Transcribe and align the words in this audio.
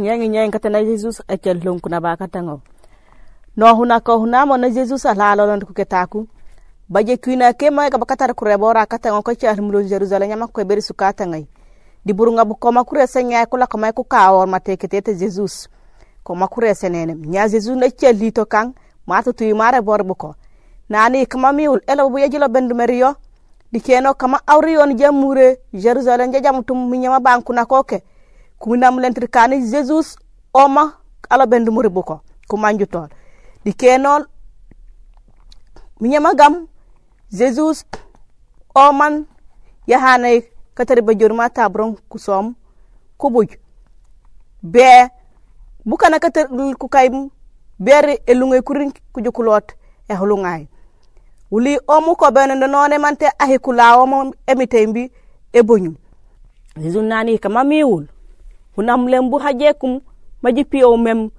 nyengi 0.00 0.28
nyengi 0.28 0.52
katana 0.52 0.84
jesus 0.84 1.22
akel 1.28 1.60
lon 1.64 1.80
kuna 1.80 2.00
ba 2.00 2.16
katango 2.16 2.60
no 3.56 3.74
huna 3.74 4.00
ko 4.00 4.18
huna 4.18 4.46
mo 4.46 4.56
na 4.56 4.70
jesus 4.70 5.06
ala 5.06 5.34
lon 5.34 5.60
ku. 5.60 5.72
Ketaku 5.72 6.28
baje 6.88 7.16
kuina 7.16 7.52
ke 7.52 7.70
mai 7.70 7.90
ka 7.90 7.98
bakatar 7.98 8.34
kure 8.34 8.56
bora 8.58 8.86
katango 8.86 9.22
ko 9.22 9.34
cha 9.34 9.54
mulo 9.56 9.82
jerusalem 9.82 10.28
nyama 10.28 10.46
ko 10.48 10.64
beri 10.64 10.82
sukata 10.82 11.24
ngai. 11.26 11.48
Di 12.04 12.12
burunga 12.12 12.44
bu 12.44 12.54
ko 12.54 12.72
makure 12.72 13.06
senya 13.06 13.46
ko 13.46 13.56
la 13.56 13.66
ko 13.66 13.78
mai 13.78 13.92
ku 13.92 14.04
kawor 14.04 14.46
mate 14.46 14.76
ketete 14.76 15.16
jesus. 15.16 15.68
Ko 16.22 16.34
makure 16.34 16.74
senene 16.74 17.14
nya 17.14 17.48
jesus 17.48 17.76
na 17.76 17.88
chelli 17.88 18.32
to 18.32 18.44
kan 18.44 18.74
mata 19.06 19.32
tuyi 19.32 19.54
mare 19.54 19.80
bor 19.80 20.04
bu 20.04 20.14
ko. 20.14 20.34
Nani 20.88 21.26
kama 21.26 21.52
miul 21.52 21.80
ela 21.88 22.08
bu 22.08 22.18
yajilo 22.18 22.48
bendu 22.48 22.74
meriyo 22.74 23.16
di 23.72 23.80
keno 23.80 24.14
kama 24.14 24.38
awriyon 24.46 24.94
jamure 24.96 25.58
jerusalem 25.72 26.32
jajam 26.32 26.62
tum 26.62 26.90
minyama 26.90 27.20
bankuna 27.20 27.64
koke 27.66 28.04
kuminam 28.58 28.98
lentir 28.98 29.28
kani 29.28 29.60
jesus 29.70 30.16
oma 30.54 30.92
ala 31.30 31.46
bendu 31.46 31.72
muri 31.72 31.88
buko 31.88 32.20
kumanjutol 32.48 33.08
di 33.64 33.72
kenol 33.72 34.26
minyama 36.00 36.34
gam 36.34 36.66
jesus 37.30 37.84
oman 38.74 39.26
yahane 39.86 40.44
katari 40.74 41.02
ba 41.02 41.14
jorma 41.14 41.48
tabron 41.50 41.96
kusom 42.08 42.54
kubuj. 43.18 43.48
Be 44.62 45.08
bukana 45.86 46.18
katar 46.18 46.48
ku 46.78 46.88
kay 46.88 47.08
bere 47.78 48.20
elungay 48.26 48.62
kurin 48.62 48.92
kujukulot 49.12 49.72
e 50.08 50.14
hulungay 50.14 50.66
wuli 51.50 51.78
omu 51.86 52.16
ko 52.16 52.30
bene 52.30 52.54
no 52.54 52.66
none 52.66 52.98
mante 52.98 53.28
ahi 53.38 53.58
kulawo 53.58 54.06
mo 54.06 54.34
emitembi 54.46 55.12
e 55.52 55.62
bonyum 55.62 55.94
jesus 56.76 57.02
nani 57.04 57.38
kama 57.38 57.64
miwul 57.64 58.06
hunam 58.76 59.08
lembu 59.08 59.38
hajekum 59.38 60.00
maji 60.42 60.64
piyo 60.64 60.96
mem 60.96 61.30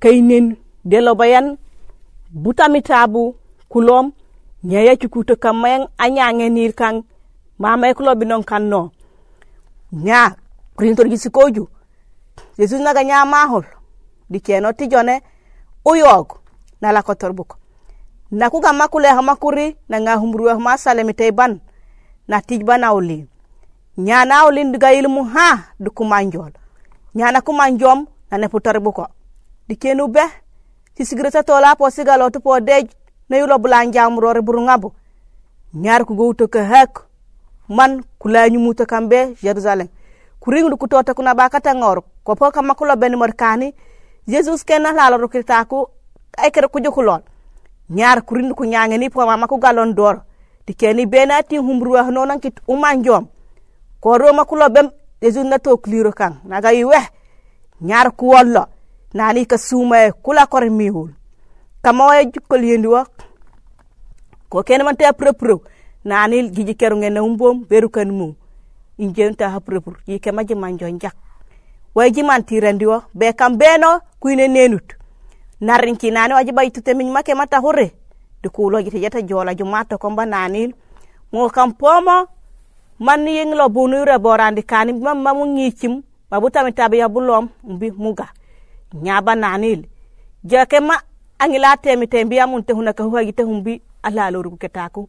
kainen 0.00 0.56
delo 0.84 1.14
bayan 1.14 1.56
butamitabu 2.30 3.34
kulom 3.68 4.12
nyaya 4.64 4.96
cukuto 4.96 5.36
kamayang 5.36 5.88
anyange 5.98 6.48
nir 6.50 6.72
kang 6.74 7.02
mama 7.58 7.94
kulo 7.94 8.14
binon 8.14 8.42
kan 8.44 8.62
no 8.62 8.90
nya 9.92 10.36
kurintor 10.76 11.08
gi 11.08 11.18
sikoju 11.18 11.68
jesus 12.58 12.80
naga 12.80 13.04
nya 13.04 13.24
mahol. 13.24 13.64
Di 14.32 14.40
keno 14.40 14.72
tijone 14.72 15.20
uyog 15.84 16.40
na 16.80 16.92
la 16.92 17.02
kotor 17.02 17.32
buko 17.32 17.56
na 18.30 18.48
ku 18.50 18.60
gamma 18.60 18.88
kule 18.88 19.08
hama 19.08 19.36
kuri 19.36 19.76
na 19.88 20.00
nga 20.00 20.16
humru 20.16 20.48
hama 20.48 20.78
salemi 20.78 21.12
tay 21.14 21.30
ban 21.32 21.60
na 22.28 22.40
tij 22.40 22.64
banawli 22.64 23.28
nya 23.98 24.24
nawli 24.24 24.64
ndiga 24.64 24.92
ilmu 24.92 25.24
ha 25.24 25.74
du 25.80 25.90
kumanjol 27.12 27.26
nya 27.26 27.32
na 27.32 27.40
kumanjom 27.40 28.06
na 28.30 28.38
ne 28.38 28.48
putar 28.48 28.80
buko 28.80 29.06
di 29.68 29.76
kenu 29.76 30.08
be 30.08 30.20
ci 30.96 31.04
sigreta 31.04 31.42
tola 31.42 31.76
po 31.76 31.90
sigalo 31.90 32.30
to 32.30 32.40
po 32.40 32.60
dej 32.60 32.88
na 33.28 33.36
yulo 33.38 33.58
burungabu 33.58 34.92
nyar 35.74 36.04
ku 36.04 36.14
gowto 36.14 36.48
ka 36.48 36.64
hak 36.64 37.06
man 37.68 38.02
kula 38.18 38.48
nyumuta 38.48 38.86
kambe 38.86 39.34
jerusalem 39.42 39.88
kuring 40.40 40.70
du 40.70 40.76
kutota 40.76 41.14
kuna 41.14 41.34
bakata 41.34 41.74
ngor 41.74 42.02
ko 42.24 42.34
po 42.34 42.50
kama 42.50 42.74
kulo 42.74 42.96
ben 42.96 43.16
markani 43.16 43.74
jesus 44.26 44.64
kenna 44.64 44.92
lalo 44.92 45.28
ku 45.28 45.88
ay 46.38 46.50
kere 46.50 46.68
ku 46.68 46.80
jokulol 46.80 47.22
nyar 47.92 48.24
kurin 48.24 48.54
ku 48.54 48.64
nyange 48.64 48.98
ni 48.98 49.10
po 49.10 49.20
mama 49.26 49.46
ku 49.46 49.58
galon 49.58 49.94
dor. 49.94 50.24
Di 50.66 50.74
keni 50.74 51.06
bena 51.06 51.42
ti 51.42 51.58
humru 51.58 51.92
wa 51.92 52.06
nonan 52.10 52.40
kit 52.40 52.60
umanjom. 52.66 53.26
Ko 54.00 54.18
roma 54.18 54.44
kulo 54.44 54.68
bem 54.70 54.90
jesus 55.22 55.46
na 55.46 55.58
to 55.58 55.78
kliro 55.78 56.10
kan. 56.10 56.42
Naga 56.44 56.74
iwe. 56.74 56.98
Nyar 57.80 58.10
ku 58.18 58.34
wollo 58.34 58.66
nani 59.14 59.46
ka 59.46 59.56
suma 59.58 60.10
kula 60.10 60.46
kor 60.46 60.66
mihul. 60.70 61.14
Kama 61.82 62.06
way 62.06 62.26
jukkol 62.26 62.62
yendi 62.64 62.88
wa 62.88 63.06
ko 64.50 64.62
ken 64.62 64.82
man 64.84 64.96
nani 66.04 66.50
giji 66.50 66.74
keru 66.74 66.96
ngene 66.96 67.20
umbom 67.20 67.64
beru 67.64 67.88
kan 67.88 68.10
mu. 68.10 68.34
Injen 68.98 69.34
ta 69.36 69.60
prepro 69.60 69.94
yi 70.06 70.18
ke 70.18 70.32
maji 70.32 70.54
manjo 70.54 70.86
jak 70.98 71.14
way 71.94 72.10
ji 72.10 72.22
man 72.22 72.42
tirandi 72.42 72.86
wa 72.86 73.02
be 73.14 73.32
kam 73.32 73.56
beno 73.56 74.00
kuine 74.20 74.48
nenut. 74.48 74.94
Narin 75.60 75.96
ki 75.96 76.10
nani 76.10 76.34
waji 76.34 76.52
bay 76.52 76.70
tute 76.70 76.94
min 76.94 77.12
make 77.12 77.34
mata 77.34 77.60
hore. 77.60 77.92
De 78.42 78.48
kulo 78.48 78.82
jeta 78.82 79.22
jola 79.22 79.54
ju 79.54 79.64
mata 79.64 79.98
ko 79.98 80.10
ba 80.10 80.26
nanil 80.26 80.74
mo 81.32 81.48
kam 81.48 81.72
pomo 81.74 82.26
man 83.02 83.26
yeng 83.26 83.54
lo 83.58 83.66
bunu 83.68 84.04
re 84.06 84.18
borandi 84.18 84.62
kani 84.62 84.92
mam 84.92 85.18
mamu 85.22 85.46
ngichim 85.46 86.02
babu 86.30 86.48
mi 86.64 86.72
tabi 86.72 86.98
ya 86.98 87.08
bulom 87.08 87.48
mbi 87.64 87.90
muga. 87.90 88.28
Nyaba 88.94 89.34
nanil. 89.34 89.86
Jake 90.44 90.80
ma 90.80 90.94
angila 91.38 91.76
temi 91.76 92.06
tembi 92.06 92.36
ya 92.36 92.46
munte 92.46 92.72
huna 92.72 92.92
ka 92.92 93.02
huwa 93.04 93.24
gite 93.24 93.42
humbi 93.42 93.82
ala 94.02 94.30
loru 94.30 94.56
ketaku 94.56 95.08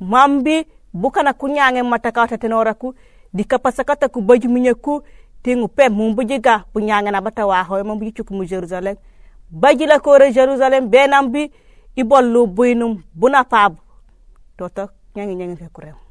mambi 0.00 0.66
bukana 0.92 1.32
kunyange 1.32 1.82
mata 1.82 2.12
kata 2.12 2.38
tenora 2.38 2.74
ku 2.74 2.94
di 3.32 3.44
kapasakata 3.44 4.08
ku 4.08 4.20
baju 4.20 4.48
minyaku 4.48 5.02
tingu 5.42 5.68
pe 5.68 5.88
mumbu 5.88 6.24
jiga 6.24 6.64
punyange 6.72 7.10
na 7.10 7.20
bata 7.20 7.46
wa 7.46 7.62
hoy 7.62 7.82
mambu 7.82 8.10
chuku 8.10 8.34
mu 8.34 8.44
jerusalem. 8.44 8.96
Bajila 9.50 10.00
kore 10.00 10.32
jerusalem 10.32 10.88
benambi 10.90 11.50
ibollu 11.96 12.46
buinum 12.46 13.02
buna 13.14 13.44
pab 13.44 13.76
toto 14.56 14.88
nyangi 15.14 15.34
nyangi 15.34 15.56
fe 15.56 15.68
kurew 15.72 16.07